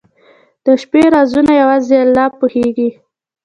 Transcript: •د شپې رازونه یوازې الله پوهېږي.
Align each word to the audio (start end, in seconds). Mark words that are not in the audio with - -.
•د 0.65 0.67
شپې 0.81 1.03
رازونه 1.13 1.51
یوازې 1.61 1.95
الله 2.03 2.25
پوهېږي. 2.39 2.89